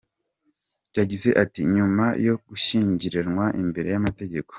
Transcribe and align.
Yagize 0.97 1.29
ati” 1.43 1.61
Nyuma 1.75 2.05
yo 2.25 2.35
gushyingiranwa 2.47 3.45
imbere 3.61 3.87
y’amategeko,…. 3.93 4.49